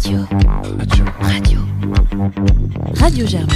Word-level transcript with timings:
Radio. 0.00 0.26
Radio. 0.78 1.04
Radio. 1.20 1.60
Radio 2.94 3.26
Germain. 3.26 3.54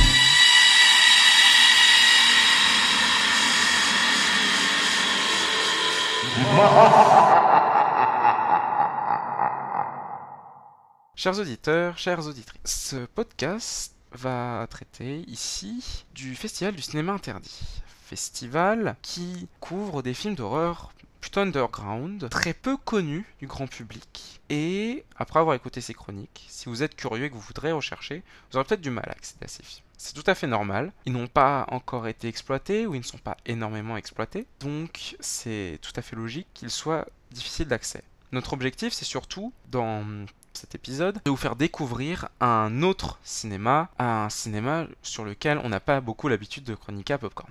Chers 11.17 11.39
auditeurs, 11.39 11.97
chères 11.97 12.27
auditrices, 12.27 12.61
ce 12.65 13.07
podcast 13.07 13.95
va 14.13 14.67
traiter 14.69 15.25
ici 15.27 16.05
du 16.15 16.35
Festival 16.35 16.75
du 16.75 16.83
cinéma 16.83 17.13
interdit. 17.13 17.59
Festival 18.03 18.97
qui 19.01 19.49
couvre 19.61 20.03
des 20.03 20.13
films 20.13 20.35
d'horreur 20.35 20.93
underground, 21.37 22.29
très 22.31 22.55
peu 22.55 22.77
connus 22.77 23.27
du 23.41 23.47
grand 23.47 23.67
public. 23.67 24.41
Et 24.51 25.05
après 25.17 25.41
avoir 25.41 25.55
écouté 25.55 25.81
ces 25.81 25.95
chroniques, 25.95 26.47
si 26.49 26.69
vous 26.69 26.83
êtes 26.83 26.97
curieux 26.97 27.25
et 27.25 27.31
que 27.31 27.35
vous 27.35 27.41
voudrez 27.41 27.73
rechercher, 27.73 28.23
vous 28.51 28.57
aurez 28.57 28.67
peut-être 28.67 28.81
du 28.81 28.91
mal 28.91 29.07
à 29.09 29.13
accéder 29.13 29.45
à 29.45 29.49
ces 29.49 29.63
films. 29.63 29.85
C'est 29.97 30.15
tout 30.15 30.29
à 30.29 30.35
fait 30.35 30.47
normal. 30.47 30.93
Ils 31.07 31.13
n'ont 31.13 31.27
pas 31.27 31.67
encore 31.71 32.09
été 32.09 32.29
exploités 32.29 32.87
ou 32.87 32.95
ils 32.95 32.99
ne 32.99 33.05
sont 33.05 33.19
pas 33.19 33.37
énormément 33.47 33.97
exploités. 33.97 34.47
Donc 34.61 35.17
c'est 35.21 35.79
tout 35.83 35.93
à 35.97 36.03
fait 36.03 36.17
logique 36.17 36.49
qu'ils 36.55 36.71
soient 36.71 37.07
difficiles 37.31 37.69
d'accès. 37.69 38.03
Notre 38.33 38.53
objectif, 38.53 38.93
c'est 38.93 39.05
surtout, 39.05 39.53
dans 39.71 40.05
cet 40.53 40.75
épisode, 40.75 41.21
de 41.25 41.31
vous 41.31 41.37
faire 41.37 41.57
découvrir 41.57 42.29
un 42.41 42.83
autre 42.83 43.19
cinéma, 43.23 43.91
un 43.99 44.29
cinéma 44.29 44.87
sur 45.03 45.25
lequel 45.25 45.61
on 45.63 45.69
n'a 45.69 45.81
pas 45.81 46.01
beaucoup 46.01 46.29
l'habitude 46.29 46.65
de 46.65 46.75
chroniquer 46.75 47.15
à 47.15 47.19
Popcorn. 47.19 47.51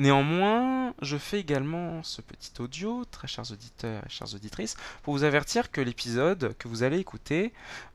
Néanmoins, 0.00 0.94
je 1.02 1.18
fais 1.18 1.38
également 1.38 2.02
ce 2.02 2.22
petit 2.22 2.52
audio, 2.58 3.04
très 3.10 3.28
chers 3.28 3.52
auditeurs 3.52 4.02
et 4.06 4.08
chères 4.08 4.34
auditrices, 4.34 4.78
pour 5.02 5.12
vous 5.12 5.24
avertir 5.24 5.70
que 5.70 5.82
l'épisode 5.82 6.56
que 6.58 6.68
vous 6.68 6.82
allez 6.84 6.98
écouter 6.98 7.52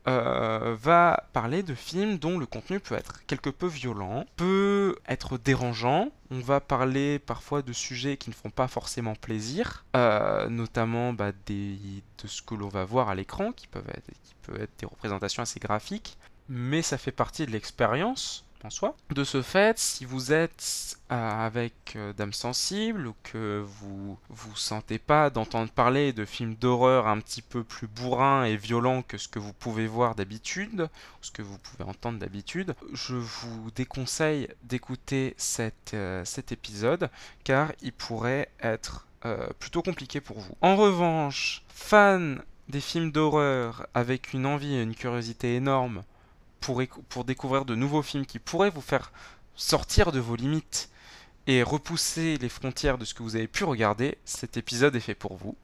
euh, 0.08 0.76
va 0.80 1.24
parler 1.34 1.64
de 1.64 1.74
films 1.74 2.20
dont 2.20 2.38
le 2.38 2.46
contenu 2.46 2.80
peut 2.80 2.94
être 2.94 3.26
quelque 3.26 3.50
peu 3.50 3.66
violent, 3.66 4.28
peut 4.36 4.96
être 5.08 5.40
dérangeant. 5.40 6.12
On 6.30 6.42
va 6.42 6.60
parler 6.60 7.18
parfois 7.18 7.64
de 7.64 7.74
sujets 7.74 8.18
qui 8.18 8.30
ne 8.30 8.36
font 8.36 8.52
pas 8.52 8.68
forcément 8.68 9.16
plaisir, 9.16 9.84
euh, 9.96 10.48
notamment 10.48 11.12
bah, 11.12 11.32
de 11.48 12.28
ce 12.28 12.44
que 12.44 12.54
l'on 12.54 12.70
va 12.70 12.86
voir 12.86 13.10
à 13.10 13.16
l'écran, 13.16 13.52
qui 13.52 13.66
peuvent 13.66 13.90
être 13.90 14.78
des 14.78 14.86
représentations 14.86 15.42
assez 15.42 15.60
graphiques, 15.60 16.20
mais 16.50 16.84
ça 16.84 17.00
fait 17.00 17.12
partie 17.12 17.48
de 17.48 17.52
l'expérience 17.52 18.45
De 19.12 19.24
ce 19.24 19.42
fait, 19.42 19.78
si 19.78 20.06
vous 20.06 20.34
êtes 20.34 20.98
euh, 21.12 21.46
avec 21.46 21.94
euh, 21.96 22.14
d'âmes 22.14 22.34
sensibles 22.34 23.08
ou 23.08 23.16
que 23.22 23.64
vous 23.64 24.18
vous 24.30 24.56
sentez 24.56 24.98
pas 24.98 25.30
d'entendre 25.30 25.70
parler 25.72 26.14
de 26.14 26.26
films 26.26 26.56
d'horreur 26.56 27.08
un 27.08 27.20
petit 27.20 27.44
peu 27.44 27.64
plus 27.64 27.88
bourrins 27.88 28.44
et 28.44 28.58
violents 28.58 29.04
que 29.04 29.18
ce 29.18 29.28
que 29.28 29.38
vous 29.38 29.54
pouvez 29.54 29.86
voir 29.86 30.16
d'habitude, 30.16 30.90
ce 31.22 31.32
que 31.32 31.44
vous 31.44 31.60
pouvez 31.60 31.84
entendre 31.84 32.18
d'habitude, 32.18 32.76
je 32.94 33.16
vous 33.16 33.70
déconseille 33.76 34.48
d'écouter 34.64 35.36
cet, 35.38 35.94
euh, 35.94 36.26
cet 36.26 36.52
épisode 36.52 37.10
car 37.44 37.72
il 37.82 37.94
pourrait 37.94 38.50
être 38.62 39.06
plutôt 39.60 39.82
compliqué 39.82 40.22
pour 40.22 40.40
vous. 40.40 40.56
En 40.62 40.76
revanche, 40.76 41.64
fan 41.68 42.44
des 42.70 42.80
films 42.80 43.12
d'horreur 43.12 43.88
avec 43.96 44.34
une 44.34 44.46
envie 44.46 44.76
et 44.76 44.84
une 44.84 44.94
curiosité 44.94 45.56
énorme 45.56 46.04
pour, 46.60 47.24
découvrir 47.24 47.66
de 47.66 47.76
nouveaux 47.76 48.02
films 48.02 48.26
qui 48.26 48.40
pourraient 48.40 48.70
vous 48.70 48.82
faire 48.82 49.12
sortir 49.56 50.12
de 50.12 50.20
vos 50.20 50.36
limites 50.36 50.90
et 51.48 51.64
repousser 51.64 52.38
les 52.38 52.50
frontières 52.50 52.98
de 52.98 53.06
ce 53.06 53.14
que 53.14 53.24
vous 53.24 53.36
avez 53.36 53.48
pu 53.48 53.64
regarder, 53.64 54.18
cet 54.26 54.58
épisode 54.58 54.96
est 54.96 55.00
fait 55.02 55.16
pour 55.16 55.36
vous. 55.36 55.56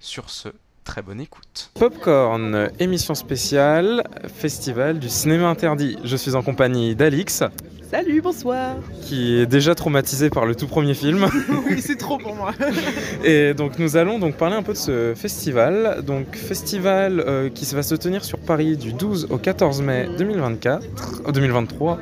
Sur 0.00 0.30
ce, 0.30 0.48
très 0.88 1.02
bonne 1.02 1.20
écoute. 1.20 1.70
Popcorn, 1.78 2.70
émission 2.80 3.14
spéciale, 3.14 4.04
festival 4.26 4.98
du 4.98 5.10
cinéma 5.10 5.48
interdit. 5.48 5.98
Je 6.02 6.16
suis 6.16 6.34
en 6.34 6.42
compagnie 6.42 6.96
d'Alix. 6.96 7.44
Salut, 7.90 8.22
bonsoir. 8.22 8.76
Qui 9.02 9.34
est 9.34 9.46
déjà 9.46 9.74
traumatisé 9.74 10.30
par 10.30 10.46
le 10.46 10.54
tout 10.54 10.66
premier 10.66 10.94
film. 10.94 11.28
oui, 11.68 11.82
c'est 11.82 11.96
trop 11.96 12.16
pour 12.16 12.34
moi. 12.34 12.52
Et 13.24 13.52
donc 13.52 13.78
nous 13.78 13.98
allons 13.98 14.18
donc 14.18 14.36
parler 14.36 14.56
un 14.56 14.62
peu 14.62 14.72
de 14.72 14.78
ce 14.78 15.12
festival. 15.14 16.02
Donc 16.06 16.34
festival 16.34 17.20
euh, 17.20 17.50
qui 17.50 17.66
va 17.74 17.82
se 17.82 17.94
tenir 17.94 18.24
sur 18.24 18.38
Paris 18.38 18.78
du 18.78 18.94
12 18.94 19.28
au 19.28 19.36
14 19.36 19.82
mai 19.82 20.08
2024, 20.16 21.30
2023. 21.32 21.98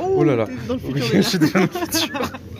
Oh, 0.00 0.02
oh 0.16 0.24
là 0.24 0.34
là. 0.34 0.46
je 0.68 1.20
suis 1.20 1.38
dans 1.38 1.60
le 1.60 1.68
futur 1.68 2.20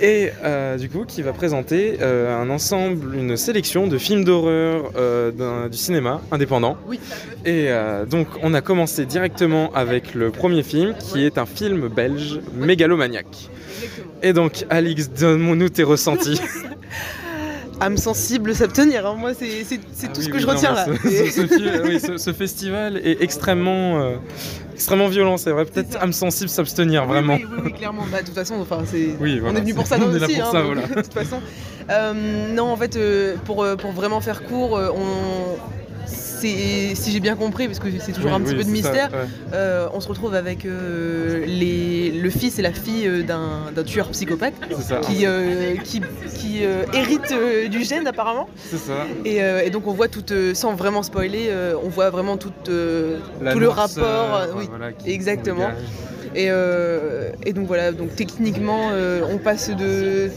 et 0.00 0.30
euh, 0.44 0.76
du 0.76 0.88
coup 0.88 1.04
qui 1.04 1.22
va 1.22 1.32
présenter 1.32 1.98
euh, 2.00 2.40
un 2.40 2.50
ensemble, 2.50 3.14
une 3.14 3.36
sélection 3.36 3.86
de 3.86 3.98
films 3.98 4.24
d'horreur 4.24 4.92
euh, 4.96 5.68
du 5.68 5.76
cinéma 5.76 6.20
indépendant. 6.30 6.76
Oui. 6.86 7.00
Et 7.44 7.68
donc 8.10 8.26
on 8.42 8.54
a 8.54 8.60
commencé 8.60 9.06
directement 9.06 9.72
avec 9.74 10.14
le 10.14 10.30
premier 10.30 10.62
film 10.62 10.94
qui 10.98 11.24
est 11.24 11.38
un 11.38 11.46
film 11.46 11.88
belge 11.88 12.40
mégalomaniaque. 12.54 13.50
Et 14.22 14.32
donc 14.32 14.66
Alix, 14.70 15.10
donne-nous 15.10 15.68
tes 15.68 15.84
ressentis. 15.84 16.40
âme 17.80 17.96
sensible 17.96 18.54
s'abstenir. 18.54 19.06
Hein. 19.06 19.16
Moi, 19.18 19.32
c'est 19.34 19.64
ah 19.70 20.08
tout 20.08 20.22
ce 20.22 20.28
que 20.28 20.38
je 20.38 20.46
retiens 20.46 20.74
là. 20.74 20.86
Ce, 22.18 22.32
festival 22.32 22.98
est 22.98 23.22
extrêmement, 23.22 24.00
euh, 24.00 24.16
extrêmement 24.78 25.08
violent, 25.08 25.36
c'est 25.36 25.50
vrai. 25.50 25.64
Peut-être 25.64 26.00
âme 26.00 26.12
sensible 26.12 26.48
s'abstenir, 26.48 27.04
vraiment. 27.04 27.34
Oui, 27.34 27.46
oui, 27.64 27.72
clairement. 27.72 28.04
Bah, 28.12 28.20
de 28.20 28.26
toute 28.26 28.34
façon, 28.36 28.54
enfin, 28.60 28.82
c'est. 28.86 29.08
on 29.20 29.26
est 29.26 29.60
venu 29.60 29.74
pour 29.74 29.88
ça, 29.88 29.98
non, 29.98 30.06
aussi. 30.06 30.40
Hein, 30.40 30.52
de 30.52 31.02
toute 31.02 31.12
façon. 31.12 31.40
Euh, 31.90 32.54
non, 32.54 32.70
en 32.70 32.76
fait, 32.76 32.96
euh, 32.96 33.34
pour, 33.44 33.66
pour 33.76 33.90
vraiment 33.90 34.20
faire 34.20 34.44
court, 34.44 34.78
on 34.78 35.56
si 36.40 37.12
j'ai 37.12 37.20
bien 37.20 37.36
compris, 37.36 37.66
parce 37.66 37.78
que 37.78 37.88
c'est 38.00 38.12
toujours 38.12 38.32
un 38.32 38.40
petit 38.40 38.54
peu 38.54 38.64
de 38.64 38.70
mystère, 38.70 39.10
euh, 39.52 39.88
on 39.92 40.00
se 40.00 40.08
retrouve 40.08 40.34
avec 40.34 40.64
euh, 40.64 41.44
les, 41.46 42.10
le 42.10 42.30
fils 42.30 42.58
et 42.58 42.62
la 42.62 42.72
fille 42.72 43.06
euh, 43.06 43.22
d'un 43.22 43.82
tueur 43.84 44.08
psychopathe 44.10 44.54
qui, 45.02 45.26
qui, 46.34 46.62
hérite 46.92 47.34
du 47.70 47.84
gène 47.84 48.06
apparemment. 48.06 48.48
Ça. 48.56 49.06
Et, 49.24 49.70
donc 49.70 49.86
on 49.86 49.92
voit 49.92 50.08
tout, 50.08 50.24
sans 50.54 50.74
vraiment 50.74 51.02
spoiler, 51.02 51.50
on 51.82 51.88
voit 51.88 52.10
vraiment 52.10 52.36
tout, 52.36 52.52
tout 52.64 52.70
le 52.70 53.68
rapport. 53.68 54.46
oui, 54.56 54.68
exactement. 55.06 55.70
Et, 56.34 56.48
et, 57.46 57.52
donc 57.52 57.66
voilà, 57.66 57.92
donc 57.92 58.14
techniquement, 58.14 58.90
on 59.30 59.38
passe 59.38 59.70
de 59.70 60.30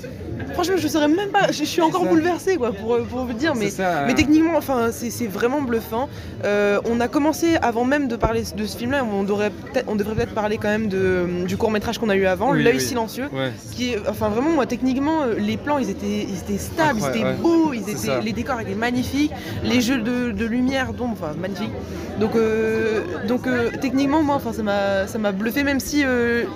Franchement, 0.54 0.78
je 0.78 0.88
saurais 0.88 1.08
même 1.08 1.30
pas. 1.30 1.52
Je, 1.52 1.64
suis 1.64 1.82
encore 1.82 2.06
bouleversée, 2.06 2.58
quoi, 2.58 2.72
pour, 2.72 2.98
pour 3.00 3.26
vous 3.26 3.34
dire. 3.34 3.56
Mais, 3.56 3.70
mais 4.08 4.14
techniquement, 4.14 4.58
enfin, 4.58 4.90
c'est 4.92 5.28
vraiment 5.28 5.62
bluffant. 5.62 6.10
Euh, 6.44 6.80
on 6.86 7.00
a 7.00 7.08
commencé 7.08 7.56
avant 7.62 7.86
même 7.86 8.08
de 8.08 8.16
parler 8.16 8.44
de 8.56 8.66
ce 8.66 8.78
film-là. 8.78 9.04
On, 9.06 9.24
devrait 9.24 9.52
peut-être 9.52 10.34
parler 10.34 10.58
quand 10.58 10.70
même 10.70 10.88
de, 10.88 11.46
du 11.46 11.58
court 11.58 11.72
métrage 11.72 11.98
qu'on 11.98 12.10
a 12.10 12.16
eu 12.16 12.26
avant, 12.26 12.52
L'œil 12.54 12.82
silencieux. 12.82 13.30
Qui 13.76 13.96
enfin, 14.08 14.30
vraiment, 14.30 14.50
moi, 14.50 14.66
techniquement, 14.66 15.24
euh, 15.24 15.36
les 15.38 15.58
plans, 15.58 15.78
ils 15.78 15.90
étaient, 15.90 16.26
ils 16.28 16.40
étaient 16.40 16.62
stables, 16.62 17.00
ils 17.02 17.18
étaient 17.18 17.34
beaux, 17.34 17.74
ils 17.74 17.90
étaient, 17.90 18.22
les 18.22 18.34
décors 18.34 18.60
étaient 18.60 18.76
magnifiques, 18.76 19.32
les 19.64 19.82
jeux 19.82 20.00
de, 20.00 20.32
de 20.32 20.46
lumière, 20.46 20.94
d'ombre, 20.94 21.18
enfin, 21.22 21.34
magnifiques. 21.40 21.74
Donc, 22.20 22.36
euh, 22.36 23.02
donc 23.28 23.48
techniquement, 23.82 24.22
moi, 24.22 24.36
enfin, 24.36 24.52
ça 24.54 25.18
m'a 25.18 25.32
bluffé, 25.32 25.64
même 25.64 25.80
si 25.80 26.04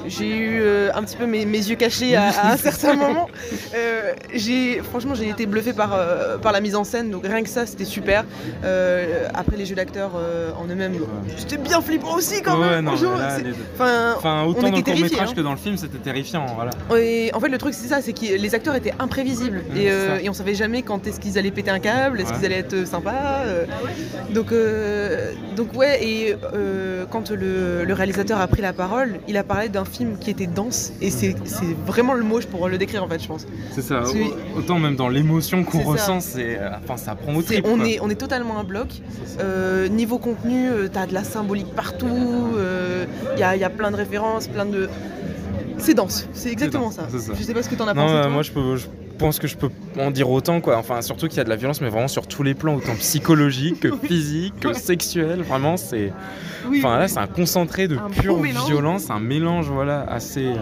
j'ai 0.08 0.38
eu 0.38 0.64
un 0.94 1.04
petit 1.04 1.18
peu 1.18 1.26
mes, 1.26 1.46
mes 1.46 1.58
yeux 1.58 1.76
cachés 1.76 2.16
à, 2.16 2.30
à 2.30 2.54
un 2.54 2.58
certain 2.58 2.94
moment. 2.96 3.28
Euh, 3.86 4.14
j'ai 4.34 4.82
franchement 4.82 5.14
j'ai 5.16 5.30
été 5.30 5.46
bluffé 5.46 5.74
par, 5.74 5.94
euh, 5.94 6.38
par 6.38 6.52
la 6.52 6.62
mise 6.62 6.76
en 6.76 6.84
scène, 6.84 7.12
donc 7.12 7.26
rien 7.26 7.44
que 7.44 7.50
ça 7.50 7.66
c'était 7.66 7.86
super. 7.86 8.26
Euh, 8.64 9.28
après 9.34 9.58
les 9.58 9.66
jeux 9.66 9.76
d'acteurs 9.76 10.12
en 10.60 10.66
eux-mêmes, 10.68 10.96
c'était 11.38 11.58
bien 11.58 11.82
flippant 11.82 12.16
aussi 12.16 12.42
quand 12.42 12.58
même. 12.58 12.88
enfin, 12.88 14.44
autant 14.46 14.70
dans 14.70 14.78
le 14.78 14.82
court 14.84 15.00
métrage 15.00 15.30
hein. 15.30 15.34
que 15.36 15.42
dans 15.42 15.52
le 15.52 15.58
film, 15.58 15.78
c'était 15.78 15.98
terrifiant. 15.98 16.46
Voilà. 16.56 16.72
Et 17.00 17.32
en 17.34 17.40
fait 17.40 17.50
le 17.50 17.58
truc 17.58 17.74
c'est 17.74 17.88
ça, 17.88 18.02
c'est 18.02 18.14
que 18.14 18.38
les 18.38 18.56
acteurs 18.56 18.76
étaient 18.76 18.94
imprévisibles 19.00 19.64
et, 19.76 19.86
et, 19.86 20.30
on 20.30 20.34
savait 20.34 20.56
jamais 20.56 20.82
quand 20.82 21.06
est-ce 21.08 21.20
qu'ils 21.20 21.38
allaient 21.38 21.52
péter 21.52 21.72
un 21.72 21.80
câble, 21.80 22.20
est-ce 22.20 22.34
qu'ils 22.34 22.46
allaient 22.46 22.60
être 22.60 22.86
sympas. 22.86 23.44
donc 24.34 24.54
donc 25.56 25.74
ouais 25.76 26.04
et 26.04 26.36
quand 27.10 27.32
le, 27.32 27.86
le, 27.86 27.94
réalisateur 27.94 28.40
a 28.40 28.48
pris 28.48 28.62
la 28.62 28.74
parole, 28.74 29.20
il 29.28 29.38
a 29.38 29.44
parlé 29.44 29.70
d'un 29.70 29.86
film 29.86 30.18
qui 30.18 30.30
était 30.30 30.48
dense 30.48 30.92
et 31.02 31.10
c'est 31.12 31.36
vraiment 31.86 32.14
le 32.14 32.24
mot 32.24 32.40
pour 32.52 32.68
le 32.68 32.78
décrire 32.78 33.04
en 33.04 33.08
fait 33.08 33.22
je 33.22 33.28
pense. 33.28 33.46
C'est 33.76 33.82
ça, 33.82 34.04
autant 34.58 34.80
même 34.80 34.96
dans 34.96 35.10
l'émotion 35.10 35.66
qu'on 35.66 35.84
ressent, 35.84 36.22
c'est, 36.22 36.58
euh, 36.58 36.70
enfin, 36.82 36.96
ça 36.96 37.14
prend 37.14 37.36
au 37.36 37.42
trip. 37.42 37.66
On 37.68 37.84
est, 37.84 38.00
on 38.00 38.10
est 38.10 38.16
totalement 38.16 38.58
un 38.58 38.64
bloc. 38.64 38.88
Euh, 39.42 39.90
niveau 39.90 40.18
contenu, 40.18 40.70
euh, 40.70 40.88
t'as 40.88 41.06
de 41.08 41.14
la 41.14 41.26
symbolique 41.26 41.76
partout, 41.76 42.08
il 42.08 43.40
y, 43.40 43.44
a, 43.44 43.56
y, 43.58 43.66
a, 43.66 43.70
plein 43.70 43.92
de 43.92 43.98
références, 43.98 44.48
plein 44.48 44.66
de. 44.66 44.88
C'est 45.78 45.94
dense, 45.94 46.30
c'est 46.32 46.52
exactement 46.52 46.90
ça. 46.90 47.08
Je 47.12 47.44
sais 47.44 47.54
pas 47.54 47.64
ce 47.64 47.70
que 47.70 47.76
t'en 47.76 47.88
as 47.88 47.94
pensé. 47.94 48.30
moi 48.30 48.44
je 48.44 48.52
peux, 48.52 48.78
pense 49.16 49.40
que 49.40 49.48
je 49.48 49.56
peux 49.56 49.70
en 50.00 50.12
dire 50.12 50.30
autant 50.30 50.62
quoi. 50.62 50.78
Enfin 50.78 51.02
surtout 51.02 51.28
qu'il 51.28 51.38
y 51.38 51.42
a 51.42 51.44
de 51.44 51.50
la 51.50 51.56
violence 51.56 51.82
mais 51.82 51.90
vraiment 51.90 52.08
sur 52.08 52.28
tous 52.28 52.44
les 52.44 52.54
plans, 52.54 52.76
autant 52.76 52.96
psychologique 52.96 53.82
que 53.82 53.96
physique, 54.08 54.60
que 54.60 54.74
sexuel. 54.74 55.42
Vraiment 55.42 55.78
c'est. 55.78 56.12
enfin 56.78 57.00
là 57.00 57.08
c'est 57.08 57.20
un 57.20 57.28
concentré 57.28 57.88
de 57.88 57.98
pure 58.20 58.42
violence, 58.42 59.10
un 59.10 59.20
mélange 59.20 59.70
voilà 59.70 60.06
assez, 60.10 60.46
euh, 60.46 60.58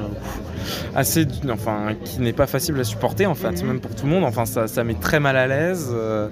assez, 0.96 1.28
enfin 1.50 1.96
qui 2.04 2.20
n'est 2.20 2.34
pas 2.34 2.48
facile 2.48 2.80
à 2.80 2.84
supporter 2.84 3.26
en 3.26 3.36
fait, 3.36 3.62
mhm. 3.62 3.68
même 3.68 3.80
pour 3.80 3.96
tout 3.96 4.06
le 4.06 4.12
monde. 4.12 4.24
Enfin 4.24 4.46
ça, 4.46 4.68
ça 4.68 4.84
met 4.84 4.96
très 4.96 5.20
mal 5.20 5.38
à 5.38 5.48
l'aise. 5.48 5.90
Euh, 5.92 6.30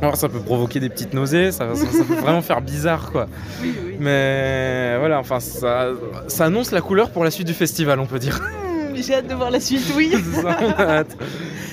Alors 0.00 0.16
ça 0.16 0.28
peut 0.28 0.40
provoquer 0.40 0.80
des 0.80 0.88
petites 0.88 1.14
nausées, 1.14 1.52
ça, 1.52 1.66
peut 1.66 2.14
vraiment 2.20 2.42
faire 2.42 2.60
bizarre 2.60 3.10
quoi. 3.10 3.28
Mais 4.00 4.96
voilà, 4.98 5.18
enfin 5.18 5.40
ça, 5.40 5.88
ça 6.28 6.46
annonce 6.46 6.72
la 6.72 6.80
couleur 6.80 7.10
pour 7.10 7.24
la 7.24 7.30
suite 7.30 7.46
du 7.46 7.54
festival, 7.54 8.00
on 8.00 8.06
peut 8.06 8.18
dire. 8.18 8.40
J'ai 8.96 9.14
hâte 9.14 9.26
de 9.26 9.34
voir 9.34 9.50
la 9.50 9.60
suite, 9.60 9.92
oui. 9.96 10.12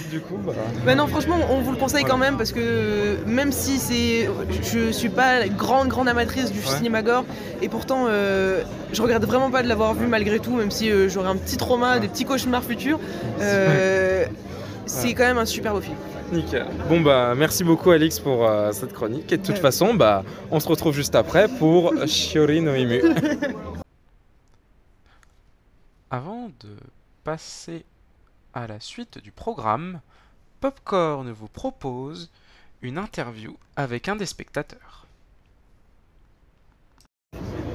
Du 0.10 0.22
coup, 0.22 0.38
bah... 0.44 0.54
bah... 0.86 0.96
non, 0.96 1.06
franchement, 1.08 1.38
on 1.52 1.62
vous 1.62 1.72
le 1.72 1.78
conseille 1.78 2.04
quand 2.04 2.18
même 2.18 2.36
parce 2.38 2.52
que 2.52 3.18
même 3.28 3.52
si 3.52 3.78
c'est, 3.78 4.28
je 4.64 4.92
suis 4.92 5.10
pas 5.10 5.48
grande 5.48 5.88
grande 5.88 6.08
amatrice 6.08 6.52
du 6.52 6.62
cinéma 6.62 7.04
gore 7.04 7.26
et 7.62 7.70
pourtant 7.70 8.06
euh, 8.08 8.64
je 8.92 9.02
regrette 9.04 9.24
vraiment 9.24 9.52
pas 9.52 9.62
de 9.62 9.68
l'avoir 9.68 9.94
vu 9.94 10.08
malgré 10.08 10.40
tout, 10.40 10.56
même 10.56 10.72
si 10.72 10.90
euh, 10.90 11.10
j'aurais 11.10 11.30
un 11.30 11.36
petit 11.36 11.58
trauma, 11.58 12.00
des 12.00 12.08
petits 12.08 12.26
cauchemars 12.26 12.64
futurs. 12.64 13.00
Euh, 13.40 14.26
c'est 14.88 15.14
quand 15.14 15.26
même 15.26 15.38
un 15.38 15.46
super 15.46 15.74
beau 15.74 15.82
film. 15.82 15.96
Nickel. 16.32 16.66
Bon 16.88 17.02
bah 17.02 17.34
merci 17.36 17.64
beaucoup 17.64 17.92
Alix 17.92 18.20
pour 18.20 18.48
euh, 18.48 18.72
cette 18.72 18.94
chronique 18.94 19.32
et 19.32 19.38
de 19.38 19.44
toute 19.44 19.58
façon 19.58 19.96
bah 19.96 20.24
on 20.52 20.60
se 20.60 20.68
retrouve 20.68 20.94
juste 20.94 21.16
après 21.16 21.48
pour 21.48 21.94
Shiori 22.08 22.62
no 22.62 22.76
Imu. 22.76 23.02
Avant 26.12 26.50
de 26.60 26.70
passer 27.30 27.86
à 28.56 28.66
la 28.66 28.80
suite 28.80 29.20
du 29.20 29.32
programme, 29.32 30.02
Popcorn 30.62 31.30
vous 31.30 31.48
propose 31.48 32.32
une 32.82 32.98
interview 32.98 33.56
avec 33.76 34.08
un 34.08 34.16
des 34.16 34.26
spectateurs. 34.26 35.06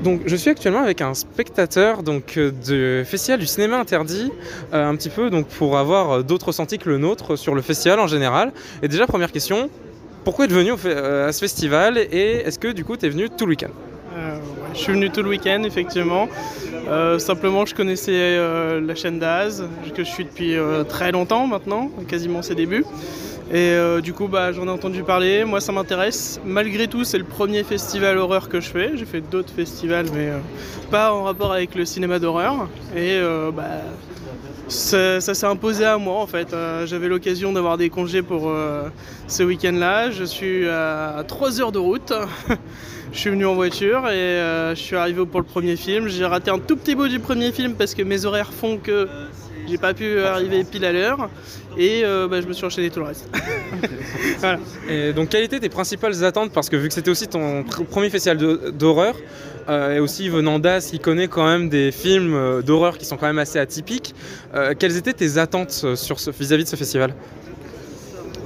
Donc, 0.03 0.23
je 0.27 0.35
suis 0.35 0.51
actuellement 0.51 0.81
avec 0.81 1.03
un 1.03 1.15
spectateur 1.15 2.03
donc 2.03 2.37
euh, 2.37 2.51
du 2.51 3.09
festival 3.09 3.39
du 3.39 3.47
cinéma 3.47 3.79
interdit, 3.79 4.33
euh, 4.73 4.89
un 4.89 4.97
petit 4.97 5.09
peu 5.09 5.31
donc 5.31 5.47
pour 5.47 5.79
avoir 5.79 6.11
euh, 6.11 6.23
d'autres 6.25 6.49
ressentis 6.49 6.79
que 6.79 6.89
le 6.89 6.99
nôtre 6.99 7.37
sur 7.37 7.55
le 7.55 7.63
festival 7.63 8.01
en 8.01 8.09
général. 8.09 8.53
Et 8.83 8.89
déjà 8.89 9.07
première 9.07 9.31
question, 9.31 9.71
pourquoi 10.25 10.47
êtes 10.47 10.53
venu 10.53 10.73
à 10.73 11.31
ce 11.31 11.39
festival 11.39 11.97
et 11.97 12.43
est-ce 12.45 12.59
que 12.59 12.73
du 12.73 12.85
coup 12.85 12.97
tu 12.97 13.07
es 13.07 13.09
venu 13.09 13.31
tout 13.31 13.47
le 13.47 13.51
week-end? 13.51 13.94
Je 14.75 14.79
suis 14.79 14.93
venu 14.93 15.11
tout 15.11 15.23
le 15.23 15.31
week-end 15.31 15.63
effectivement. 15.65 16.29
simplement, 17.19 17.65
je 17.65 17.75
connaissais 17.75 18.39
la 18.81 18.95
chaîne 18.95 19.19
d'Az, 19.19 19.65
que 19.95 20.05
je 20.05 20.09
suis 20.09 20.25
depuis 20.25 20.57
très 20.89 21.13
longtemps 21.13 21.47
maintenant, 21.47 21.91
quasiment 22.09 22.43
ses 22.43 22.55
débuts. 22.55 22.85
Et 23.51 23.73
euh, 23.73 24.01
du 24.01 24.15
coup, 24.15 24.27
bah, 24.27 24.53
j'en 24.53 24.67
ai 24.67 24.71
entendu 24.71 25.03
parler. 25.03 25.45
Moi, 25.45 25.61
ça 25.61 25.71
m'intéresse. 25.71 26.41
Malgré 26.45 26.89
tout, 26.89 27.05
c'est 27.05 27.19
le 27.19 27.25
premier 27.25 27.63
festival 27.63 28.17
horreur 28.17 28.49
que 28.49 28.61
je 28.61 28.69
fais. 28.71 28.97
J'ai 28.97 29.05
fait 29.05 29.21
d'autres 29.21 29.53
festivals, 29.53 30.07
mais 30.15 30.29
euh, 30.31 30.39
pas 30.91 31.13
en 31.13 31.25
rapport 31.25 31.53
avec 31.53 31.75
le 31.75 31.85
cinéma 31.85 32.19
d'horreur. 32.19 32.69
Et 32.97 33.13
euh, 33.13 33.51
bah, 33.51 33.83
ça, 34.69 35.21
s'est 35.21 35.47
imposé 35.47 35.85
à 35.85 35.99
moi 35.99 36.21
en 36.21 36.27
fait. 36.27 36.55
J'avais 36.87 37.09
l'occasion 37.09 37.53
d'avoir 37.53 37.77
des 37.77 37.91
congés 37.91 38.23
pour 38.23 38.53
ce 39.29 39.43
week-end-là. 39.43 40.11
Je 40.11 40.25
suis 40.25 40.69
à 40.69 41.25
3 41.27 41.61
heures 41.61 41.73
de 41.73 41.79
route. 41.79 42.13
je 43.13 43.19
suis 43.19 43.31
venu 43.31 43.47
en 43.47 43.55
voiture 43.55 44.09
et 44.09 44.73
je 44.75 44.81
suis 44.81 44.97
arrivé 44.97 45.25
pour 45.27 45.41
le 45.41 45.47
premier 45.47 45.77
film. 45.77 46.09
J'ai 46.09 46.25
raté 46.25 46.51
un 46.51 46.59
tout 46.59 46.77
petit 46.77 46.95
bout 46.95 47.09
du 47.09 47.21
premier 47.21 47.53
film 47.53 47.75
parce 47.75 47.95
que 47.95 48.03
mes 48.03 48.25
horaires 48.25 48.53
font 48.53 48.79
que 48.79 49.09
j'ai 49.69 49.79
pas 49.79 49.95
pu 49.95 50.21
arriver 50.21 50.65
pile 50.65 50.85
à 50.85 50.93
l'heure 50.93 51.29
et 51.77 52.03
euh, 52.05 52.29
bah, 52.29 52.41
je 52.41 52.47
me 52.47 52.53
suis 52.53 52.65
enchaîné 52.65 52.91
tout 52.91 53.01
le 53.01 53.07
reste. 53.07 53.29
Et 54.89 55.13
donc, 55.13 55.31
quelles 55.31 55.45
étaient 55.45 55.61
tes 55.61 55.69
principales 55.69 56.25
attentes? 56.25 56.53
Parce 56.53 56.69
que 56.69 56.77
vu 56.77 56.89
que 56.89 56.95
c'était 56.95 57.11
aussi 57.11 57.27
ton 57.27 57.65
premier 57.91 58.11
festival 58.11 58.39
d'horreur, 58.73 59.17
euh, 59.69 59.97
et 59.97 59.99
aussi 59.99 60.29
venant 60.29 60.59
d'As 60.59 60.89
qui 60.91 60.99
connaît 60.99 61.29
quand 61.29 61.47
même 61.47 61.71
des 61.71 61.91
films 61.91 62.35
euh, 62.35 62.61
d'horreur 62.61 62.99
qui 62.99 63.07
sont 63.07 63.17
quand 63.17 63.27
même 63.27 63.39
assez 63.39 63.59
atypiques, 63.59 64.15
quelles 64.79 64.97
étaient 64.97 65.15
tes 65.15 65.39
attentes 65.39 65.85
vis-à-vis 66.39 66.65
de 66.65 66.69
ce 66.69 66.77
festival? 66.77 67.15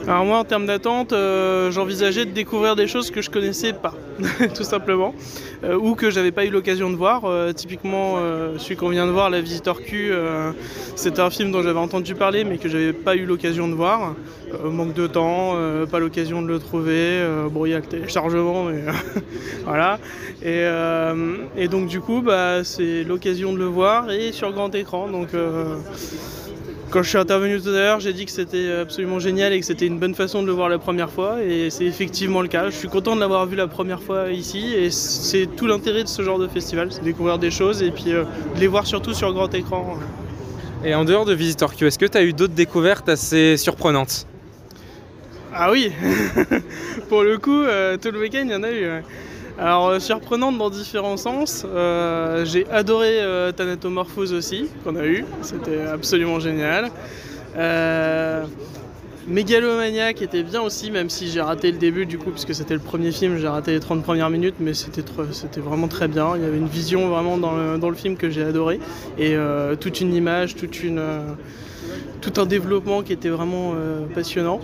Alors 0.09 0.25
moi 0.25 0.39
en 0.39 0.45
termes 0.45 0.67
d'attente, 0.67 1.15
j'envisageais 1.71 2.25
de 2.25 2.31
découvrir 2.31 2.77
des 2.77 2.87
choses 2.87 3.11
que 3.11 3.23
je 3.23 3.31
connaissais 3.31 3.73
pas, 3.73 3.95
tout 4.55 4.65
simplement. 4.65 5.15
Euh, 5.65 5.77
ou 5.77 5.97
que 5.97 6.09
j'avais 6.11 6.31
pas 6.31 6.45
eu 6.45 6.51
l'occasion 6.51 6.89
de 6.91 6.95
voir. 6.95 7.25
Euh, 7.25 7.53
typiquement, 7.53 8.15
euh, 8.17 8.59
celui 8.59 8.77
qu'on 8.77 8.91
vient 8.91 9.07
de 9.07 9.11
voir, 9.11 9.29
La 9.29 9.41
Visiteur 9.41 9.83
Q, 9.83 10.13
c'était 10.95 11.21
un 11.21 11.31
film 11.31 11.51
dont 11.51 11.63
j'avais 11.63 11.79
entendu 11.79 12.15
parler 12.15 12.45
mais 12.45 12.59
que 12.59 12.69
j'avais 12.69 12.93
pas 12.93 13.17
eu 13.17 13.25
l'occasion 13.25 13.69
de 13.69 13.75
voir. 13.75 14.15
manque 14.65 14.95
de 14.95 15.07
temps, 15.07 15.57
pas 15.91 15.99
l'occasion 15.99 16.43
de 16.43 16.49
le 16.49 16.59
trouver. 16.59 17.25
bon, 17.51 17.67
il 17.67 17.71
y 17.71 17.75
a 17.75 17.79
le 17.79 17.85
téléchargement, 17.85 18.65
mais 18.65 18.83
voilà. 19.65 19.99
Et, 20.43 20.65
et, 21.57 21.69
donc 21.69 21.89
du 21.89 22.01
coup, 22.01 22.23
bah, 22.23 22.65
c'est 22.65 23.05
l'occasion 23.05 23.53
de 23.53 23.59
le 23.59 23.67
voir 23.67 24.11
et 24.11 24.33
sur 24.33 24.53
grand 24.53 24.75
écran. 24.75 25.09
Donc 25.09 25.29
quand 26.91 27.03
je 27.03 27.09
suis 27.09 27.19
intervenu 27.19 27.61
tout 27.61 27.69
à 27.69 27.73
l'heure, 27.73 28.01
j'ai 28.01 28.13
dit 28.13 28.25
que 28.25 28.31
c'était 28.31 28.71
absolument 28.73 29.19
génial 29.19 29.53
et 29.53 29.61
que 29.61 29.67
c'était 29.67 29.87
une 29.87 29.99
bonne 29.99 30.15
façon 30.15 30.43
de 30.43 30.47
le 30.47 30.53
voir 30.53 30.69
la 30.69 30.79
première 30.79 31.11
fois. 31.11 31.43
Et 31.43 31.71
c'est 31.71 31.85
effectivement 31.85 32.41
le 32.41 32.49
cas. 32.49 32.71
Je 32.71 32.77
suis 32.77 32.89
content 32.89 33.15
de 33.15 33.21
l'avoir 33.21 33.47
vu 33.47 33.57
la 33.57 33.67
première 33.67 34.03
fois 34.03 34.31
ici. 34.31 34.75
Et 34.75 34.91
c'est 34.91 35.47
tout 35.57 35.67
l'intérêt 35.67 36.05
de 36.05 36.09
ce 36.09 36.23
genre 36.23 36.39
de 36.39 36.49
festival, 36.49 36.91
c'est 36.91 37.03
découvrir 37.03 37.39
des 37.39 37.51
choses 37.51 37.83
et 37.83 37.91
puis 37.91 38.13
euh, 38.13 38.25
de 38.55 38.61
les 38.61 38.67
voir 38.67 38.87
surtout 38.87 39.13
sur 39.13 39.33
grand 39.33 39.53
écran. 39.55 39.99
Et 40.85 40.95
en 40.95 41.05
dehors 41.05 41.25
de 41.25 41.35
Visitor 41.35 41.75
Q, 41.75 41.87
est-ce 41.87 41.99
que 41.99 42.07
tu 42.07 42.17
as 42.17 42.23
eu 42.23 42.33
d'autres 42.33 42.55
découvertes 42.55 43.09
assez 43.09 43.57
surprenantes? 43.57 44.27
Ah 45.53 45.71
oui 45.71 45.93
Pour 47.09 47.23
le 47.23 47.39
coup, 47.39 47.63
euh, 47.63 47.97
tout 47.97 48.11
le 48.11 48.21
week-end, 48.21 48.43
il 48.45 48.53
y 48.53 48.55
en 48.55 48.63
a 48.63 48.71
eu. 48.71 49.03
Alors, 49.59 49.89
euh, 49.89 49.99
surprenante 49.99 50.57
dans 50.57 50.71
différents 50.71 51.17
sens. 51.17 51.67
Euh, 51.67 52.45
j'ai 52.45 52.65
adoré 52.71 53.21
euh, 53.21 53.51
Thanatomorphose 53.51 54.33
aussi, 54.33 54.67
qu'on 54.85 54.95
a 54.95 55.05
eu. 55.05 55.25
C'était 55.43 55.81
absolument 55.81 56.39
génial. 56.39 56.91
Euh, 57.57 58.45
Mégalomania 59.27 60.13
qui 60.13 60.23
était 60.23 60.45
bien 60.45 60.63
aussi, 60.63 60.93
même 60.93 61.11
si 61.11 61.29
j'ai 61.29 61.41
raté 61.41 61.73
le 61.73 61.79
début 61.79 62.07
du 62.07 62.19
coup, 62.19 62.31
puisque 62.31 62.55
c'était 62.55 62.75
le 62.75 62.81
premier 62.81 63.11
film, 63.11 63.37
j'ai 63.37 63.49
raté 63.49 63.73
les 63.73 63.81
30 63.81 64.05
premières 64.05 64.31
minutes, 64.31 64.55
mais 64.61 64.75
c'était, 64.75 65.03
vraiment 65.61 65.89
très 65.89 66.07
bien. 66.07 66.37
Il 66.37 66.43
y 66.43 66.47
avait 66.47 66.57
une 66.57 66.69
vision 66.69 67.09
vraiment 67.09 67.37
dans 67.37 67.91
le, 67.91 67.97
film 67.97 68.17
que 68.17 68.31
j'ai 68.31 68.45
adoré, 68.45 68.81
et 69.19 69.37
toute 69.81 70.01
une 70.01 70.15
image, 70.15 70.55
tout 70.55 72.33
un 72.39 72.47
développement 72.47 73.03
qui 73.03 73.13
était 73.13 73.29
vraiment 73.29 73.75
passionnant. 74.15 74.61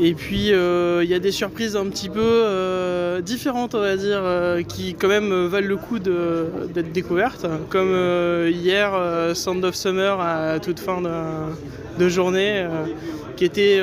Et 0.00 0.14
puis 0.14 0.52
euh, 0.52 1.02
il 1.04 1.10
y 1.10 1.14
a 1.14 1.18
des 1.18 1.32
surprises 1.32 1.76
un 1.76 1.86
petit 1.86 2.08
peu 2.08 2.20
euh, 3.12 3.20
différentes, 3.20 3.74
on 3.74 3.80
va 3.80 3.96
dire, 3.96 4.20
euh, 4.22 4.62
qui 4.62 4.94
quand 4.94 5.08
même 5.08 5.46
valent 5.46 5.68
le 5.68 5.76
coup 5.76 5.98
d'être 5.98 6.92
découvertes. 6.92 7.46
Comme 7.68 7.94
hier, 8.48 8.92
Sound 9.34 9.64
of 9.64 9.74
Summer 9.74 10.20
à 10.20 10.58
toute 10.60 10.80
fin 10.80 11.00
de, 11.98 12.08
journée, 12.08 12.66
qui 13.36 13.44
était 13.44 13.80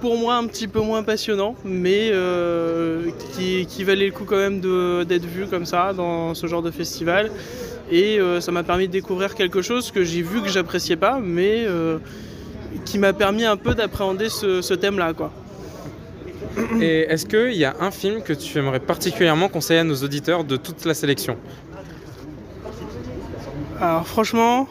pour 0.00 0.16
moi 0.16 0.36
un 0.36 0.46
petit 0.46 0.68
peu 0.68 0.80
moins 0.80 1.02
passionnant, 1.02 1.54
mais 1.64 2.12
qui, 3.34 3.84
valait 3.84 4.06
le 4.06 4.12
coup 4.12 4.24
quand 4.24 4.36
même 4.36 4.60
d'être 5.04 5.26
vu 5.26 5.46
comme 5.46 5.66
ça 5.66 5.92
dans 5.92 6.34
ce 6.34 6.46
genre 6.46 6.62
de 6.62 6.70
festival. 6.70 7.30
Et 7.90 8.18
ça 8.40 8.52
m'a 8.52 8.62
permis 8.62 8.88
de 8.88 8.92
découvrir 8.92 9.34
quelque 9.34 9.62
chose 9.62 9.90
que 9.90 10.04
j'ai 10.04 10.22
vu 10.22 10.42
que 10.42 10.48
j'appréciais 10.48 10.96
pas, 10.96 11.20
mais 11.22 11.66
qui 12.84 12.98
m'a 12.98 13.12
permis 13.12 13.44
un 13.44 13.56
peu 13.56 13.74
d'appréhender 13.74 14.28
ce, 14.28 14.74
thème-là. 14.74 15.12
quoi. 15.14 15.30
Et 16.80 17.00
est-ce 17.00 17.26
qu'il 17.26 17.56
y 17.56 17.64
a 17.64 17.76
un 17.80 17.90
film 17.90 18.22
que 18.22 18.32
tu 18.32 18.58
aimerais 18.58 18.80
particulièrement 18.80 19.48
conseiller 19.48 19.80
à 19.80 19.84
nos 19.84 19.96
auditeurs 19.96 20.44
de 20.44 20.56
toute 20.56 20.84
la 20.84 20.94
sélection? 20.94 21.36
Alors 23.80 24.06
franchement, 24.06 24.68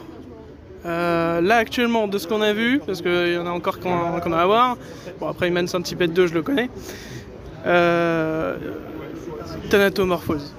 euh, 0.84 1.40
là 1.40 1.56
actuellement 1.56 2.08
de 2.08 2.18
ce 2.18 2.26
qu'on 2.26 2.42
a 2.42 2.52
vu, 2.52 2.80
parce 2.84 3.00
qu'il 3.00 3.32
y 3.32 3.38
en 3.38 3.46
a 3.46 3.50
encore 3.50 3.80
qu'on 3.80 4.32
a 4.32 4.38
à 4.38 4.46
voir, 4.46 4.76
bon 5.18 5.28
après 5.28 5.48
Human 5.48 5.66
Centipede 5.66 6.12
2 6.12 6.26
je 6.26 6.34
le 6.34 6.42
connais, 6.42 6.68
euh, 7.66 8.56
Thanatomorphose. 9.70 10.54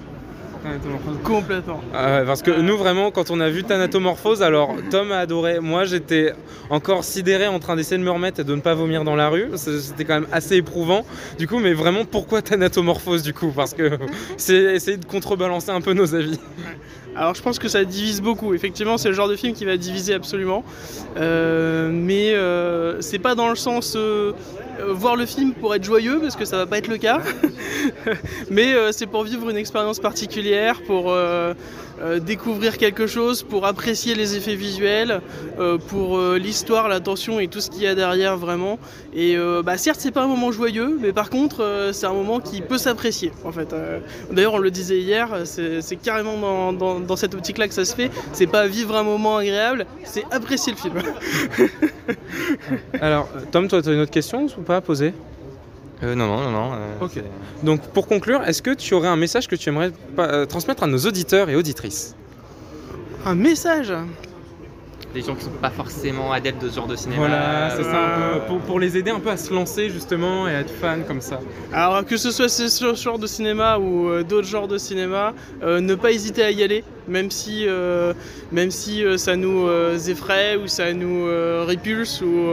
Complètement. 1.24 1.82
Ah 1.94 2.22
parce 2.26 2.42
que 2.42 2.52
nous, 2.52 2.78
vraiment, 2.78 3.12
quand 3.12 3.32
on 3.32 3.40
a 3.40 3.50
vu 3.50 3.64
Thanatomorphose, 3.64 4.42
alors 4.44 4.76
Tom 4.92 5.12
a 5.12 5.20
adoré. 5.20 5.60
Moi, 5.60 5.86
j'étais 5.86 6.34
encore 6.70 7.04
sidéré 7.04 7.48
en 7.48 7.60
train 7.60 7.76
d'essayer 7.76 7.98
de 7.98 8.04
me 8.04 8.12
remettre 8.12 8.42
et 8.42 8.44
de 8.44 8.56
ne 8.56 8.62
pas 8.62 8.74
vomir 8.74 9.04
dans 9.04 9.16
la 9.16 9.30
rue. 9.30 9.50
C'était 9.56 10.06
quand 10.06 10.16
même 10.16 10.30
assez 10.32 10.56
éprouvant. 10.56 11.06
Du 11.38 11.48
coup, 11.48 11.60
mais 11.60 11.74
vraiment, 11.74 12.06
pourquoi 12.06 12.42
Thanatomorphose 12.42 13.24
du 13.24 13.34
coup? 13.34 13.52
Parce 13.56 13.74
que 13.74 13.98
c'est 14.38 14.76
essayer 14.76 14.98
de 14.98 15.06
contrebalancer 15.06 15.72
un 15.72 15.82
peu 15.82 15.94
nos 15.94 16.14
avis. 16.16 16.40
Alors 17.16 17.36
je 17.36 17.42
pense 17.42 17.60
que 17.60 17.68
ça 17.68 17.84
divise 17.84 18.22
beaucoup. 18.22 18.54
Effectivement, 18.54 18.98
c'est 18.98 19.10
le 19.10 19.16
genre 19.16 19.28
de 19.28 19.36
film 19.36 19.54
qui 19.54 19.66
va 19.66 19.78
diviser 19.78 20.14
absolument. 20.14 20.64
Euh, 21.18 21.90
mais 21.92 22.34
euh, 22.34 23.02
c'est 23.02 23.20
pas 23.20 23.36
dans 23.36 23.50
le 23.50 23.56
sens 23.56 23.96
euh, 23.96 24.34
euh, 24.80 24.94
voir 24.94 25.16
le 25.16 25.26
film 25.26 25.54
pour 25.54 25.76
être 25.76 25.84
joyeux, 25.84 26.20
parce 26.22 26.36
que 26.36 26.46
ça 26.46 26.58
va 26.58 26.66
pas 26.66 26.78
être 26.78 26.88
le 26.88 26.98
cas. 26.98 27.22
Mais 28.50 28.74
euh, 28.74 28.92
c'est 28.92 29.08
pour 29.08 29.24
vivre 29.24 29.50
une 29.50 29.58
expérience 29.58 30.00
particulière, 30.00 30.82
pour 30.86 31.14
euh, 32.02 32.20
découvrir 32.20 32.78
quelque 32.78 33.08
chose, 33.08 33.44
pour 33.44 33.66
apprécier 33.66 34.16
les 34.16 34.36
effets 34.36 34.56
visuels, 34.56 35.22
pour 35.90 36.20
l'histoire, 36.20 36.88
la 36.88 37.00
tension 37.00 37.40
et 37.40 37.48
tout 37.48 37.60
ce 37.60 37.70
qu'il 37.70 37.82
y 37.82 37.88
a 37.88 37.96
derrière 37.96 38.38
vraiment. 38.38 38.80
Et 39.14 39.36
bah, 39.64 39.78
certes, 39.78 40.00
c'est 40.00 40.12
pas 40.12 40.24
un 40.24 40.28
moment 40.28 40.52
joyeux, 40.52 40.98
mais 41.02 41.12
par 41.12 41.30
contre, 41.30 41.90
c'est 41.92 42.06
un 42.06 42.14
moment 42.14 42.40
qui 42.40 42.62
peut 42.62 42.78
s'apprécier 42.78 43.32
en 43.44 43.52
fait. 43.52 43.76
D'ailleurs, 44.32 44.54
on 44.54 44.60
le 44.60 44.72
disait 44.72 45.00
hier, 45.00 45.30
c'est 45.46 45.96
carrément 46.02 46.74
dans, 46.74 47.00
dans 47.00 47.16
cette 47.16 47.34
optique-là 47.34 47.68
que 47.68 47.74
ça 47.74 47.86
se 47.86 47.96
fait. 47.96 48.12
C'est 48.34 48.48
pas 48.48 48.68
vivre 48.68 48.96
un 48.96 49.04
moment 49.04 49.38
agréable, 49.38 49.86
c'est 50.04 50.24
apprécier 50.32 50.74
le 50.74 50.78
film. 50.78 50.96
Alors, 53.02 53.30
Tom, 53.52 53.68
toi, 53.68 53.82
tu 53.82 53.90
as 53.90 53.94
une 53.94 54.02
autre 54.02 54.12
question 54.12 54.48
ou 54.58 54.62
pas 54.62 54.78
à 54.78 54.82
poser 54.82 55.14
non, 56.02 56.16
non, 56.16 56.42
non, 56.42 56.52
non. 56.52 56.72
ok. 57.02 57.22
Donc 57.64 57.82
pour 57.88 58.08
conclure, 58.08 58.44
est-ce 58.44 58.62
que 58.62 58.74
tu 58.74 58.94
aurais 58.94 59.10
un 59.10 59.16
message 59.16 59.48
que 59.48 59.56
tu 59.56 59.70
aimerais 59.70 59.92
transmettre 60.48 60.84
à 60.84 60.88
nos 60.88 61.00
auditeurs 61.00 61.50
et 61.50 61.56
auditrices 61.56 62.16
Un 63.26 63.36
message 63.36 63.94
des 65.14 65.22
gens 65.22 65.36
qui 65.36 65.46
sont 65.46 65.52
pas 65.52 65.72
forcément 65.72 66.32
adeptes 66.32 66.62
de 66.62 66.70
ce 66.70 66.76
genre 66.76 66.88
de 66.88 66.96
cinéma. 66.96 67.20
Voilà, 67.20 67.70
c'est 67.76 67.84
ça, 67.84 68.46
pour, 68.68 68.80
les 68.80 68.98
aider 68.98 69.12
un 69.12 69.20
peu 69.20 69.30
à 69.30 69.38
se 69.38 69.54
lancer 69.54 69.90
justement 69.90 70.48
et 70.48 70.56
à 70.56 70.60
être 70.60 70.74
fan 70.74 71.04
comme 71.04 71.22
ça. 71.22 71.40
Alors 71.74 72.06
que 72.06 72.18
ce 72.18 72.32
soit 72.32 72.50
ce 72.50 72.94
genre 72.96 73.18
de 73.18 73.28
cinéma 73.28 73.80
ou 73.80 74.10
euh, 74.10 74.24
d'autres 74.24 74.48
genres 74.48 74.68
de 74.68 74.78
cinéma, 74.78 75.34
euh, 75.64 75.80
ne 75.80 75.96
pas 75.96 76.12
hésiter 76.12 76.44
à 76.44 76.52
y 76.52 76.62
aller, 76.62 76.84
même 77.08 77.32
si, 77.32 77.66
euh, 77.68 78.14
même 78.52 78.70
si 78.72 79.04
ça 79.18 79.36
nous 79.36 79.68
effraie 80.08 80.58
ou 80.58 80.68
ça 80.68 80.94
nous 80.94 81.26
répulse 81.66 82.22
ou 82.22 82.52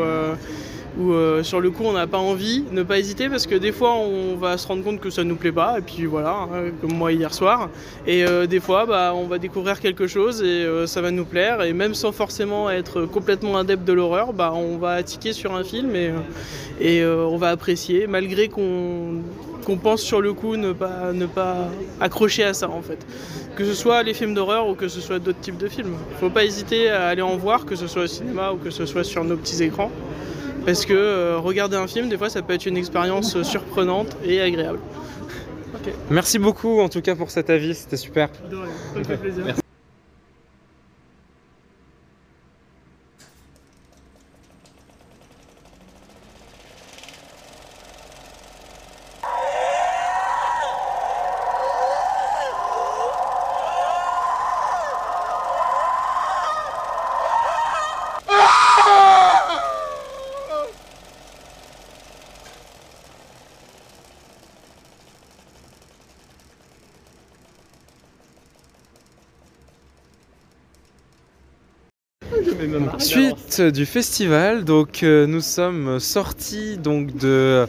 où 0.99 1.13
euh, 1.13 1.43
sur 1.43 1.61
le 1.61 1.71
coup 1.71 1.85
on 1.85 1.93
n'a 1.93 2.07
pas 2.07 2.19
envie, 2.19 2.65
ne 2.73 2.83
pas 2.83 2.99
hésiter 2.99 3.29
parce 3.29 3.47
que 3.47 3.55
des 3.55 3.73
fois 3.73 3.95
on 3.95 4.37
va 4.37 4.57
se 4.57 4.67
rendre 4.67 4.83
compte 4.83 5.01
que 5.01 5.11
ça 5.11 5.25
nous 5.25 5.37
plaît 5.37 5.53
pas 5.53 5.79
et 5.79 5.83
puis 5.83 6.07
voilà, 6.07 6.31
hein, 6.31 6.71
comme 6.81 6.95
moi 6.95 7.13
hier 7.13 7.33
soir. 7.35 7.69
Et 8.07 8.25
euh, 8.25 8.47
des 8.47 8.61
fois 8.61 8.87
bah, 8.87 9.13
on 9.15 9.27
va 9.27 9.39
découvrir 9.39 9.81
quelque 9.81 10.07
chose 10.07 10.43
et 10.43 10.65
euh, 10.65 10.87
ça 10.87 11.01
va 11.01 11.11
nous 11.11 11.25
plaire 11.25 11.63
et 11.63 11.73
même 11.73 11.95
sans 11.95 12.13
forcément 12.13 12.71
être 12.71 13.03
complètement 13.03 13.57
adepte 13.59 13.85
de 13.85 13.93
l'horreur, 13.93 14.33
bah, 14.33 14.53
on 14.55 14.79
va 14.79 15.03
tiquer 15.03 15.33
sur 15.33 15.55
un 15.55 15.65
film 15.65 15.95
et, 15.95 16.13
et 16.81 17.05
on 17.05 17.37
va 17.37 17.51
apprécier 17.51 18.07
malgré 18.07 18.49
qu'on 18.49 19.23
pense 19.83 20.01
sur 20.01 20.21
le 20.21 20.33
coup 20.33 20.57
ne 20.57 20.73
pas, 20.73 21.13
ne 21.13 21.27
pas 21.27 21.69
accrocher 22.01 22.45
à 22.45 22.55
ça 22.55 22.71
en 22.71 22.83
fait. 22.83 23.07
Que 23.55 23.65
ce 23.65 23.75
soit 23.75 24.03
les 24.03 24.13
films 24.13 24.35
d'horreur 24.35 24.69
ou 24.69 24.75
que 24.75 24.87
ce 24.89 25.01
soit 25.01 25.19
d'autres 25.19 25.41
types 25.41 25.57
de 25.57 25.69
films. 25.69 25.95
Faut 26.21 26.29
pas 26.29 26.45
hésiter 26.45 26.91
à 26.91 27.07
aller 27.09 27.23
en 27.23 27.37
voir, 27.37 27.65
que 27.65 27.75
ce 27.75 27.87
soit 27.87 28.03
au 28.03 28.07
cinéma 28.07 28.53
ou 28.53 28.57
que 28.57 28.69
ce 28.71 28.85
soit 28.85 29.03
sur 29.03 29.25
nos 29.25 29.37
petits 29.37 29.63
écrans. 29.63 29.91
Parce 30.67 30.85
que 30.85 30.93
euh, 30.93 31.39
regarder 31.39 31.77
un 31.77 31.87
film, 31.87 32.09
des 32.09 32.19
fois, 32.19 32.29
ça 32.29 32.43
peut 32.43 32.53
être 32.53 32.67
une 32.67 32.77
expérience 32.77 33.37
euh, 33.37 33.45
surprenante 33.45 34.17
et 34.25 34.41
agréable. 34.41 34.81
Merci 36.11 36.41
beaucoup 36.41 36.81
en 36.81 36.89
tout 36.89 37.01
cas 37.01 37.15
pour 37.15 37.31
cet 37.31 37.51
avis, 37.51 37.77
c'était 37.77 37.97
super. 37.97 38.29
De 38.51 38.57
rien, 38.57 38.67
ça 38.93 38.99
me 38.99 39.05
fait 39.05 39.17
plaisir. 39.17 39.45
Suite 72.99 73.61
du 73.61 73.87
festival, 73.87 74.65
donc 74.65 75.03
euh, 75.03 75.27
nous 75.27 75.41
sommes 75.41 76.01
sortis 76.01 76.77
donc 76.77 77.17
de 77.17 77.67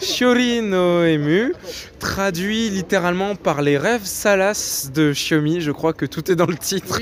Shiori 0.00 0.62
no 0.62 1.04
Emu, 1.04 1.52
traduit 1.98 2.70
littéralement 2.70 3.34
par 3.36 3.62
les 3.62 3.78
rêves 3.78 4.04
salaces 4.04 4.90
de 4.94 5.12
Shiomi, 5.12 5.60
je 5.60 5.72
crois 5.72 5.92
que 5.92 6.06
tout 6.06 6.30
est 6.30 6.36
dans 6.36 6.46
le 6.46 6.56
titre. 6.56 7.00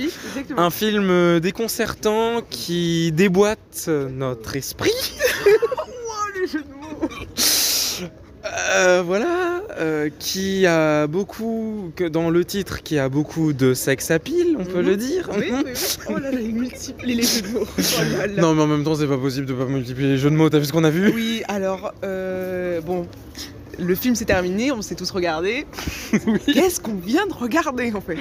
Un 0.57 0.71
film 0.71 1.11
euh, 1.11 1.41
déconcertant 1.41 2.43
qui 2.49 3.13
déboîte 3.13 3.89
notre 3.89 4.57
esprit. 4.57 4.93
Euh, 8.75 9.03
voilà, 9.05 9.63
euh, 9.79 10.11
qui 10.19 10.67
a 10.67 11.07
beaucoup, 11.07 11.93
que 11.97 12.05
dans 12.05 12.31
le 12.31 12.45
titre, 12.45 12.83
qui 12.83 12.99
a 12.99 13.09
beaucoup 13.09 13.53
de 13.53 13.75
sex 13.75 14.11
appeal, 14.11 14.57
on 14.59 14.65
peut 14.65 14.83
le 14.83 14.97
dire. 14.97 15.31
Oui, 15.37 15.47
oui, 15.53 15.73
Oh 16.09 16.19
là 16.19 16.31
là, 16.31 16.41
il 16.41 16.55
multiplie 16.55 17.15
les 17.15 17.23
jeux 17.23 17.43
de 17.43 17.49
mots. 17.49 17.67
Oh 17.67 18.41
non, 18.41 18.55
mais 18.55 18.63
en 18.63 18.67
même 18.67 18.85
temps, 18.85 18.95
c'est 18.95 19.07
pas 19.07 19.19
possible 19.19 19.47
de 19.47 19.55
pas 19.55 19.67
multiplier 19.67 20.11
les 20.11 20.19
jeux 20.19 20.31
de 20.31 20.37
mots. 20.37 20.49
T'as 20.49 20.59
vu 20.59 20.67
ce 20.67 20.73
qu'on 20.73 20.85
a 20.85 20.91
vu? 20.91 21.13
Oui, 21.15 21.43
alors, 21.49 21.93
euh, 22.05 22.81
bon, 22.81 23.07
le 23.79 23.95
film 23.95 24.15
s'est 24.15 24.25
terminé, 24.25 24.73
on 24.73 24.83
s'est 24.83 24.95
tous 24.95 25.11
regardés. 25.11 25.67
Qu'est-ce 26.47 26.81
qu'on 26.81 26.97
vient 26.97 27.27
de 27.27 27.35
regarder 27.35 27.93
en 27.95 28.01
fait? 28.01 28.19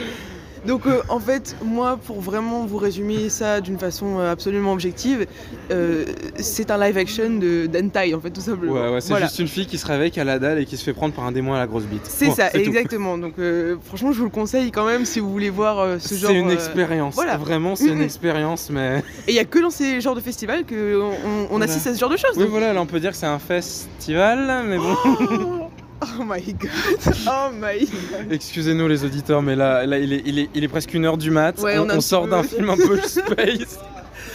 Donc 0.65 0.87
euh, 0.87 1.01
en 1.09 1.19
fait, 1.19 1.55
moi, 1.63 1.97
pour 2.05 2.21
vraiment 2.21 2.65
vous 2.65 2.77
résumer 2.77 3.29
ça 3.29 3.61
d'une 3.61 3.77
façon 3.77 4.19
euh, 4.19 4.31
absolument 4.31 4.73
objective, 4.73 5.25
euh, 5.71 6.05
c'est 6.37 6.71
un 6.71 6.77
live 6.77 6.97
action 6.97 7.29
de 7.29 7.67
d'Entai 7.67 8.13
en 8.13 8.19
fait, 8.19 8.31
tout 8.31 8.41
simplement. 8.41 8.73
Ouais, 8.73 8.93
ouais 8.93 9.01
c'est 9.01 9.19
juste 9.21 9.39
une 9.39 9.47
fille 9.47 9.67
qui 9.67 9.77
se 9.77 9.85
réveille 9.85 10.11
à 10.17 10.23
la 10.23 10.39
dalle 10.39 10.59
et 10.59 10.65
qui 10.65 10.77
se 10.77 10.83
fait 10.83 10.93
prendre 10.93 11.13
par 11.13 11.25
un 11.25 11.31
démon 11.31 11.53
à 11.53 11.59
la 11.59 11.67
grosse 11.67 11.85
bite. 11.85 12.05
C'est 12.05 12.31
ça, 12.31 12.51
exactement. 12.53 13.17
Donc 13.17 13.35
franchement, 13.83 14.11
je 14.11 14.19
vous 14.19 14.25
le 14.25 14.29
conseille 14.29 14.71
quand 14.71 14.85
même 14.85 15.05
si 15.05 15.19
vous 15.19 15.31
voulez 15.31 15.49
voir 15.49 15.99
ce 15.99 16.15
genre. 16.15 16.31
C'est 16.31 16.37
une 16.37 16.51
expérience. 16.51 17.15
Voilà. 17.15 17.37
Vraiment, 17.37 17.75
c'est 17.75 17.89
une 17.89 18.01
expérience, 18.01 18.69
mais. 18.69 19.03
Et 19.27 19.31
il 19.31 19.35
y 19.35 19.39
a 19.39 19.45
que 19.45 19.59
dans 19.59 19.69
ces 19.69 20.01
genres 20.01 20.15
de 20.15 20.21
festivals 20.21 20.65
qu'on 20.65 21.11
on, 21.51 21.61
assiste 21.61 21.87
à 21.87 21.93
ce 21.93 21.99
genre 21.99 22.09
de 22.09 22.17
choses. 22.17 22.37
Oui, 22.37 22.45
voilà, 22.49 22.73
là 22.73 22.81
on 22.81 22.85
peut 22.85 22.99
dire 22.99 23.11
que 23.11 23.17
c'est 23.17 23.25
un 23.25 23.39
festival, 23.39 24.63
mais 24.67 24.77
bon. 24.77 24.95
Oh 25.05 25.64
my 26.23 26.53
god, 26.53 26.69
oh 27.27 27.49
my 27.53 27.79
god. 27.79 28.31
Excusez-nous 28.31 28.87
les 28.87 29.03
auditeurs, 29.03 29.41
mais 29.41 29.55
là, 29.55 29.85
là 29.85 29.97
il, 29.97 30.13
est, 30.13 30.23
il, 30.25 30.39
est, 30.39 30.49
il 30.53 30.63
est 30.63 30.67
presque 30.67 30.93
une 30.93 31.05
heure 31.05 31.17
du 31.17 31.31
mat. 31.31 31.55
on, 31.63 32.01
sort 32.01 32.27
d'un 32.27 32.43
film 32.43 32.69
un 32.69 32.75
peu 32.75 32.99
space. 33.01 33.79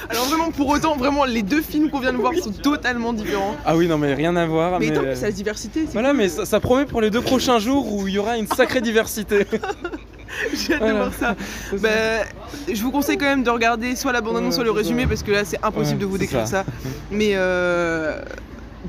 Alors 0.08 0.24
vraiment, 0.24 0.50
pour 0.50 0.68
autant, 0.68 0.96
vraiment, 0.96 1.24
les 1.24 1.42
deux 1.42 1.60
films 1.60 1.90
qu'on 1.90 2.00
vient 2.00 2.12
de 2.12 2.18
voir 2.18 2.34
sont 2.34 2.50
totalement 2.50 3.12
différents. 3.12 3.54
Ah 3.64 3.76
oui, 3.76 3.86
non, 3.86 3.98
mais 3.98 4.14
rien 4.14 4.34
à 4.36 4.46
voir. 4.46 4.80
Mais, 4.80 4.92
tant 4.92 5.02
que 5.02 5.14
ça 5.14 5.26
la 5.26 5.32
diversité. 5.32 5.84
Voilà, 5.92 6.12
mais 6.12 6.28
ça, 6.28 6.60
promet 6.60 6.86
pour 6.86 7.00
les 7.00 7.10
deux 7.10 7.20
prochains 7.20 7.58
jours 7.58 7.92
où 7.92 8.08
il 8.08 8.14
y 8.14 8.18
aura 8.18 8.36
une 8.36 8.48
sacrée 8.48 8.80
diversité. 8.80 9.46
J'ai 10.54 10.74
hâte 10.74 10.86
de 10.86 10.92
voir 10.92 11.12
ça. 11.14 11.36
Bah, 11.78 12.24
je 12.72 12.82
vous 12.82 12.90
conseille 12.90 13.18
quand 13.18 13.26
même 13.26 13.42
de 13.42 13.50
regarder 13.50 13.94
soit 13.96 14.12
la 14.12 14.20
bande-annonce, 14.20 14.54
soit 14.54 14.64
le 14.64 14.70
résumé, 14.70 15.06
parce 15.06 15.22
que 15.22 15.32
là, 15.32 15.44
c'est 15.44 15.62
impossible 15.62 15.98
de 15.98 16.06
vous 16.06 16.18
décrire 16.18 16.46
ça. 16.46 16.64
Mais 17.10 17.32
euh, 17.34 18.20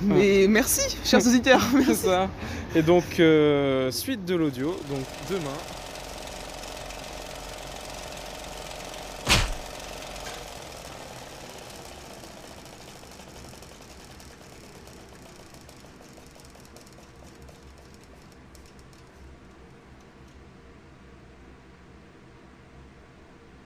mais 0.03 0.47
merci, 0.47 0.97
chers 1.03 1.25
auditeurs. 1.25 1.61
Merci. 1.73 1.95
Ça. 1.95 2.29
Et 2.75 2.81
donc, 2.81 3.03
euh, 3.19 3.91
suite 3.91 4.25
de 4.25 4.35
l'audio, 4.35 4.77
donc 4.89 5.05
demain, 5.29 5.57